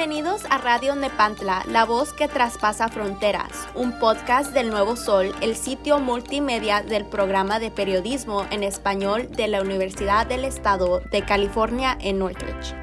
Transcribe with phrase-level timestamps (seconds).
[0.00, 5.54] Bienvenidos a Radio Nepantla, la voz que traspasa fronteras, un podcast del Nuevo Sol, el
[5.54, 11.98] sitio multimedia del programa de periodismo en español de la Universidad del Estado de California
[12.00, 12.74] en Northridge.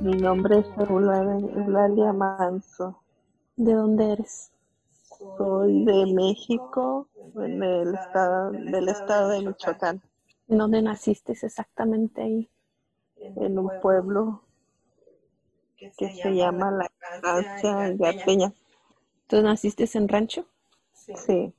[0.00, 3.02] Mi nombre es Eulalia Manso.
[3.56, 4.55] ¿De dónde eres?
[5.18, 10.02] Soy de México, en el estado, del estado de Michoacán.
[10.48, 12.50] ¿En dónde naciste exactamente ahí?
[13.16, 14.42] En un pueblo
[15.76, 18.52] que se llama La Estancia Garpeña.
[19.26, 20.46] ¿Tú naciste en rancho?
[20.92, 21.52] Sí.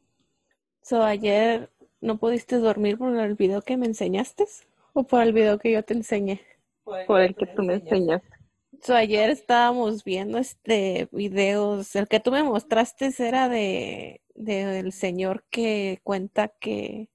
[0.82, 1.70] So, ayer
[2.00, 4.46] no pudiste dormir por el video que me enseñaste
[4.94, 6.42] o por el video que yo te enseñé?
[6.84, 8.37] Por el que tú me enseñaste.
[8.82, 15.44] So, ayer estábamos viendo este videos, el que tú me mostraste era de del señor
[15.50, 17.10] que cuenta que,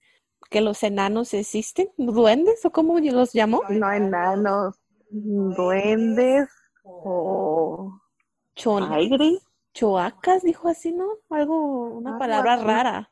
[0.50, 3.62] que los enanos existen, duendes o cómo los llamó?
[3.68, 4.76] No enanos,
[5.10, 6.48] duendes
[6.82, 7.92] o
[8.90, 9.38] aire.
[9.74, 11.06] Choacas, dijo así, ¿no?
[11.30, 13.10] Algo, una palabra rara.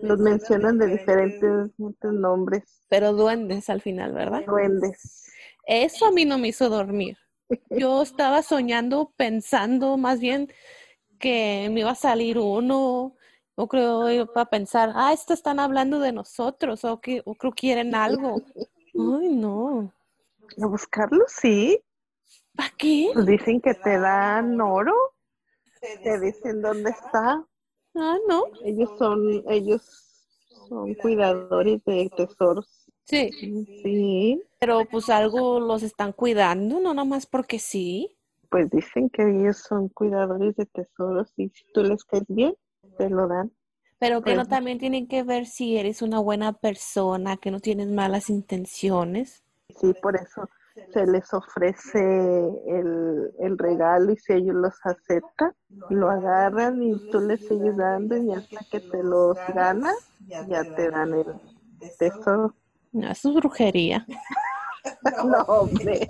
[0.00, 2.84] Los mencionan de diferentes nombres.
[2.88, 4.44] Pero duendes al final, ¿verdad?
[4.46, 5.32] Duendes.
[5.66, 7.16] Eso a mí no me hizo dormir.
[7.70, 10.52] Yo estaba soñando, pensando más bien
[11.18, 13.16] que me iba a salir uno,
[13.54, 17.60] o creo para pensar, ah, estos están hablando de nosotros, o que o creo que
[17.60, 18.40] quieren algo.
[18.94, 19.92] Ay, no.
[20.62, 21.80] A buscarlo, sí.
[22.56, 23.10] ¿Para qué?
[23.12, 24.94] Pues dicen que te dan oro.
[26.02, 27.44] Te dicen dónde está.
[27.96, 28.44] Ah, no.
[28.64, 29.82] Ellos son, ellos
[30.68, 32.83] son cuidadores de tesoros.
[33.04, 33.30] Sí.
[33.82, 34.42] Sí.
[34.58, 38.16] Pero pues algo los están cuidando, no nomás porque sí.
[38.50, 42.54] Pues dicen que ellos son cuidadores de tesoros y si tú les caes bien,
[42.96, 43.52] te lo dan.
[43.98, 47.60] Pero que no Pues- también tienen que ver si eres una buena persona, que no
[47.60, 49.42] tienes malas intenciones.
[49.80, 50.48] Sí, por eso
[50.92, 51.98] se les ofrece
[52.66, 55.52] el, el regalo y si ellos los aceptan,
[55.88, 59.96] lo agarran y tú les sigues dando y hasta que te los ganas,
[60.48, 61.24] ya te dan el
[61.98, 62.54] tesoro.
[62.94, 64.06] No, eso es brujería.
[65.24, 66.06] No, hombre.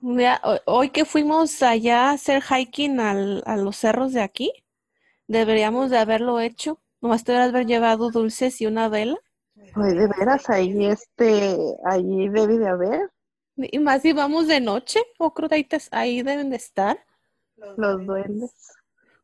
[0.00, 4.52] Ya, hoy que fuimos allá a hacer hiking al- a los cerros de aquí,
[5.26, 6.78] deberíamos de haberlo hecho.
[7.00, 9.16] Nomás te haber llevado dulces y una vela.
[9.74, 13.10] Pues de veras, ahí este, allí debe de haber
[13.56, 16.98] Y más si vamos de noche, o creo que ahí, deben de estar.
[17.76, 18.52] los duendes.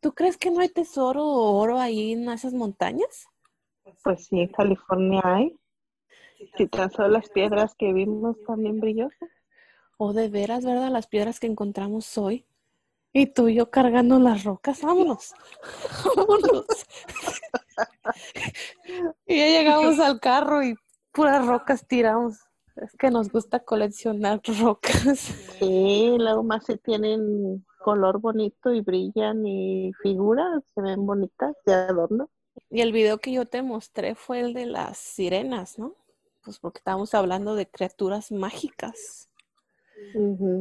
[0.01, 3.27] ¿Tú crees que no hay tesoro o oro ahí en esas montañas?
[4.03, 5.59] Pues sí, en California hay.
[6.57, 9.31] Si tan solo las piedras que vimos también brillosas.
[9.99, 10.91] O de veras, ¿verdad?
[10.91, 12.47] Las piedras que encontramos hoy.
[13.13, 14.83] Y tú y yo cargando las rocas.
[14.83, 15.35] Vámonos.
[16.17, 16.67] Vámonos.
[19.27, 20.75] y ya llegamos al carro y
[21.13, 22.39] puras rocas tiramos.
[22.77, 25.19] Es que nos gusta coleccionar rocas.
[25.59, 31.73] Sí, luego más si tienen color bonito y brillan y figuras, se ven bonitas de
[31.73, 32.29] adorno.
[32.69, 35.95] Y el video que yo te mostré fue el de las sirenas, ¿no?
[36.47, 39.29] Pues porque estábamos hablando de criaturas mágicas.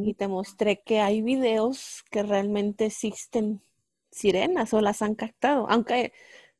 [0.03, 3.61] Y te mostré que hay videos que realmente existen
[4.09, 5.67] sirenas o las han captado.
[5.69, 6.11] Aunque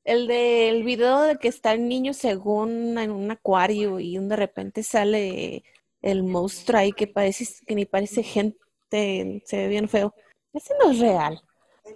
[0.04, 4.84] el del video de que está el niño según en un acuario y de repente
[4.84, 5.64] sale
[6.04, 10.14] el monstruo ahí que parece que ni parece gente, se ve bien feo.
[10.54, 11.42] Ese no es real.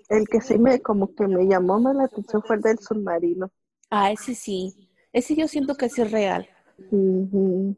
[0.09, 3.51] El que sí me como que me llamó más la atención fue el del submarino.
[3.91, 4.89] Ah, ese sí.
[5.13, 6.50] Ese yo siento que sí es real.
[6.91, 7.75] Ujú.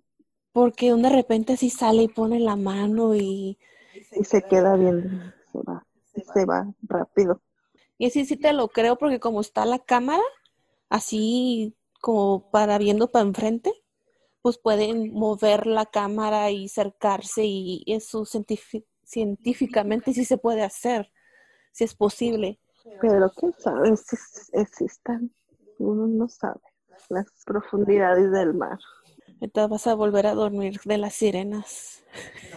[0.54, 3.58] Porque de repente así sale y pone la mano y,
[4.16, 5.10] Y se queda viendo,
[5.52, 5.86] se va,
[6.34, 7.42] se va rápido.
[7.98, 10.24] y así sí te lo creo porque como está la cámara,
[10.90, 13.72] así como para viendo para enfrente,
[14.42, 21.12] pues pueden mover la cámara y acercarse y eso científi- científicamente sí se puede hacer,
[21.72, 22.60] si es posible.
[23.02, 24.18] Pero quién sabe si
[24.54, 25.32] existan,
[25.80, 26.62] uno no sabe
[27.10, 28.80] las profundidades del mar.
[29.40, 32.04] Entonces vas a volver a dormir de las sirenas.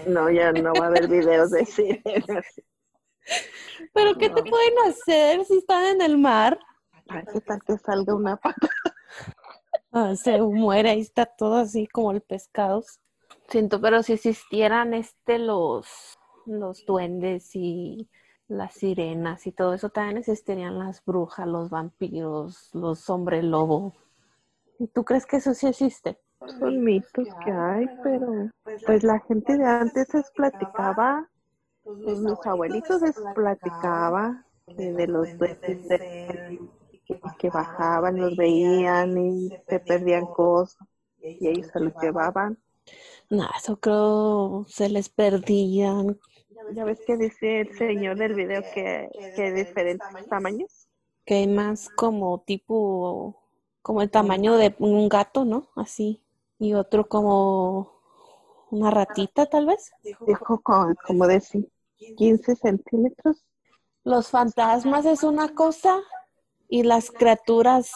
[0.07, 2.45] No, ya no va a haber videos de sirenas.
[3.93, 6.59] Pero ¿qué te pueden hacer si están en el mar?
[7.09, 8.69] Ay, ¿Qué tal que salga una pata?
[9.93, 12.83] Ah, se muere, ahí está todo así como el pescado.
[13.49, 18.09] Siento, pero si existieran este los, los duendes y
[18.49, 23.95] las sirenas y todo eso, también existirían las brujas, los vampiros, los hombres lobo.
[24.79, 26.19] ¿Y tú crees que eso sí existe?
[26.59, 28.51] Son mitos que hay, pero
[28.85, 31.29] pues la gente de antes les platicaba,
[32.03, 36.05] pues los abuelitos les platicaba de, de los duendes de-
[37.39, 40.87] que, bajaban, los veían y se perdían cosas
[41.39, 42.59] y ellos se los llevaban.
[43.31, 46.19] No, eso creo se les perdían.
[46.69, 50.89] Ya ves que dice el señor del video que, que hay diferentes tamaños.
[51.27, 53.44] Que hay más como tipo,
[53.85, 55.69] como el tamaño de un gato, ¿no?
[55.77, 56.23] Así.
[56.59, 58.01] Y otro como
[58.71, 59.93] una ratita, tal vez.
[60.27, 61.43] Dijo como de
[62.17, 63.45] 15 centímetros.
[64.03, 66.01] Los fantasmas es una cosa
[66.67, 67.91] y las criaturas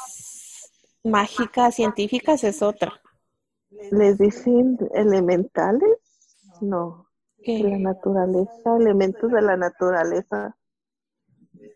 [1.03, 3.01] mágicas, científicas es otra.
[3.71, 5.99] ¿Les dicen elementales?
[6.61, 7.09] No.
[7.47, 10.55] La naturaleza, elementos de la naturaleza.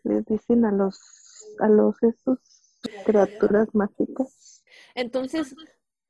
[0.03, 0.99] Les dicen a los,
[1.59, 2.52] a los esos
[3.03, 4.63] criaturas mágicas.
[4.95, 5.55] Entonces,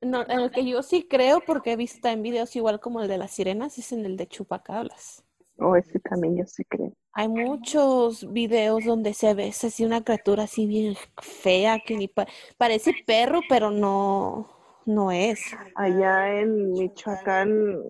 [0.00, 3.18] no, en que yo sí creo, porque he visto en videos igual como el de
[3.18, 5.24] las sirenas, es en el de chupacabras.
[5.58, 6.92] Oh, ese también yo sí creo.
[7.12, 12.10] Hay muchos videos donde se ve así una criatura así bien fea que ni
[12.58, 14.48] parece perro, pero no,
[14.84, 15.40] no es.
[15.76, 17.82] Allá en Michoacán,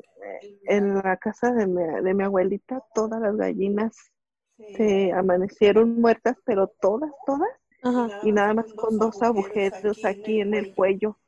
[0.66, 3.96] en la casa de mi, de mi abuelita, todas las gallinas
[4.76, 7.48] se amanecieron muertas, pero todas, todas,
[8.20, 11.19] y nada más con dos agujeros aquí en el cuello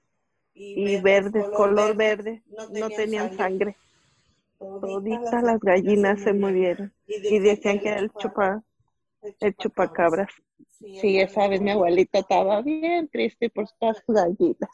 [0.74, 3.76] y verde, color verde, no tenían sangre.
[4.80, 6.92] Toditas las gallinas se murieron
[7.28, 8.62] y decían que era el chupa,
[9.40, 10.30] el chupacabras.
[11.00, 14.70] Sí, esa vez mi abuelita estaba bien triste por estas gallinas.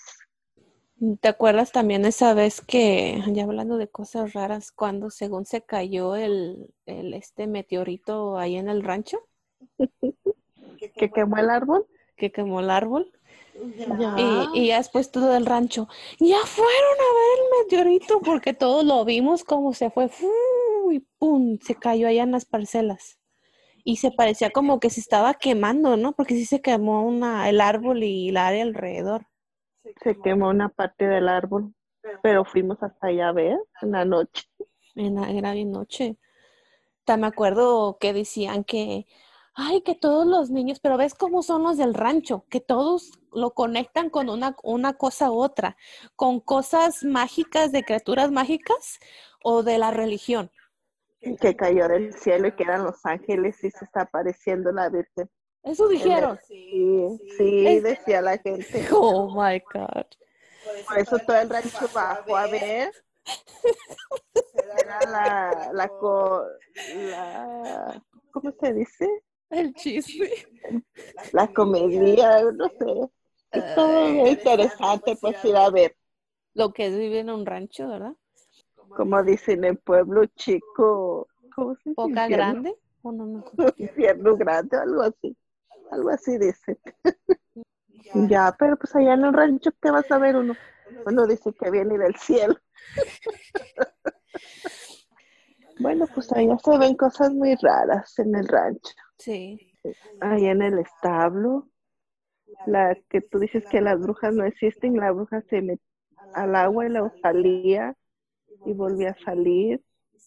[1.21, 6.15] ¿Te acuerdas también esa vez que, ya hablando de cosas raras, cuando según se cayó
[6.15, 9.19] el, el este meteorito ahí en el rancho?
[11.03, 11.85] ¿Que quemó el árbol?
[12.15, 13.11] Que quemó el árbol.
[13.57, 15.89] Y, y, ya después todo el rancho,
[16.21, 20.09] ya fueron a ver el meteorito porque todos lo vimos como se fue
[20.93, 23.19] y pum, se cayó allá en las parcelas.
[23.83, 26.13] Y se parecía como que se estaba quemando, ¿no?
[26.13, 29.27] Porque sí se quemó una, el árbol y el área alrededor.
[30.05, 31.75] Se quemó una parte del árbol,
[32.23, 34.45] pero fuimos hasta allá a ver en la noche.
[34.95, 36.17] En la, era bien noche.
[37.09, 39.07] me acuerdo que decían que
[39.55, 43.53] ay, que todos los niños, pero ves cómo son los del rancho, que todos lo
[43.53, 45.77] conectan con una, una cosa u otra,
[46.17, 48.99] con cosas mágicas de criaturas mágicas
[49.43, 50.51] o de la religión.
[51.41, 55.31] Que cayó del cielo y que eran los ángeles y se está apareciendo la Virgen.
[55.63, 56.41] Eso dijeron.
[56.49, 57.07] Sí,
[57.37, 58.89] sí, decía la gente.
[58.93, 60.07] Oh my God.
[60.89, 62.93] Por eso todo el rancho bajó a ver.
[64.79, 65.89] Era la, la, la,
[68.33, 69.09] ¿cómo se dice?
[69.53, 70.31] El chisme.
[71.33, 73.11] La comedia, no sé.
[73.53, 75.95] Es todo muy interesante pues ir a ver.
[76.55, 78.15] Lo que es vivir en un rancho, ¿verdad?
[78.97, 81.29] Como dicen en pueblo chico.
[81.55, 82.75] ¿Cómo se ¿Poca grande?
[83.03, 83.45] ¿O no, no?
[83.77, 85.37] Infierno grande, algo así.
[85.91, 86.79] Algo así dice.
[88.31, 90.57] ya, pero pues allá en el rancho, ¿qué vas a ver uno?
[91.05, 92.57] Uno dice que viene del cielo.
[95.79, 98.95] bueno, pues allá se ven cosas muy raras en el rancho.
[99.23, 99.75] Sí.
[100.21, 101.69] Ahí en el establo,
[102.67, 105.87] la que tú dices que las brujas no existen, la bruja se metió
[106.35, 107.97] al agua y luego salía
[108.67, 109.83] y volvía a salir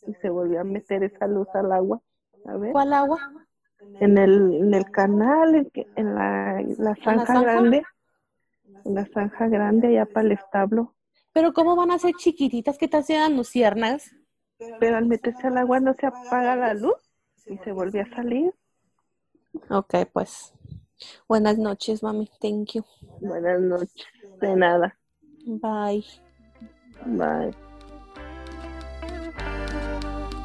[0.08, 2.02] y se volvía a meter esa luz al agua.
[2.46, 2.72] A ver.
[2.72, 3.20] ¿Cuál agua?
[4.00, 7.84] En el, en el canal, en, en la, la zanja grande,
[8.86, 10.96] en la zanja grande allá para el establo.
[11.34, 14.10] Pero ¿cómo van a ser chiquititas que te hacen luciernas?
[14.80, 16.96] Pero al meterse al agua no se apaga la luz
[17.46, 18.54] y se volvía a salir.
[19.70, 20.54] Ok, pues.
[21.28, 22.30] Buenas noches, mami.
[22.40, 22.86] Thank you.
[23.20, 24.06] Buenas noches.
[24.42, 24.98] De nada.
[25.46, 26.06] Bye.
[27.06, 27.56] Bye.